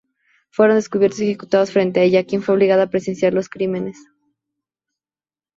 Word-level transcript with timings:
Fueron 0.49 0.77
descubiertos 0.77 1.19
y 1.19 1.25
ejecutados 1.29 1.69
frente 1.71 1.99
a 1.99 2.03
ella, 2.03 2.25
quien 2.25 2.41
fue 2.41 2.55
obligada 2.55 2.81
a 2.85 2.89
presenciar 2.89 3.35
los 3.35 3.49
crímenes. 3.49 3.99